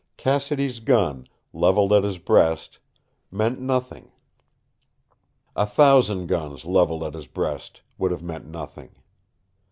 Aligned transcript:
Cassidy's 0.17 0.79
gun, 0.79 1.27
leveled 1.53 1.93
at 1.93 2.03
his 2.03 2.17
breast, 2.17 2.79
meant 3.29 3.61
nothing. 3.61 4.11
A 5.55 5.67
thousand 5.67 6.25
guns 6.25 6.65
leveled 6.65 7.03
at 7.03 7.13
his 7.13 7.27
breast 7.27 7.83
would 7.99 8.09
have 8.09 8.23
meant 8.23 8.47
nothing. 8.47 8.95